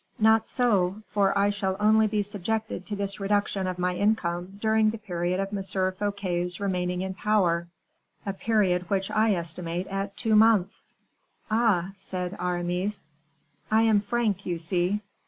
"Not 0.17 0.47
so, 0.47 1.03
for 1.09 1.37
I 1.37 1.51
shall 1.51 1.77
only 1.79 2.07
be 2.07 2.23
subjected 2.23 2.87
to 2.87 2.95
this 2.95 3.19
reduction 3.19 3.67
of 3.67 3.77
my 3.77 3.93
income 3.95 4.57
during 4.59 4.89
the 4.89 4.97
period 4.97 5.39
of 5.39 5.55
M. 5.55 5.91
Fouquet's 5.93 6.59
remaining 6.59 7.03
in 7.03 7.13
power, 7.13 7.67
a 8.25 8.33
period 8.33 8.89
which 8.89 9.11
I 9.11 9.35
estimate 9.35 9.85
at 9.85 10.17
two 10.17 10.35
months." 10.35 10.95
"Ah!" 11.51 11.91
said 11.97 12.35
Aramis. 12.39 13.09
"I 13.69 13.83
am 13.83 14.01
frank, 14.01 14.43
you 14.43 14.57
see." 14.57 15.01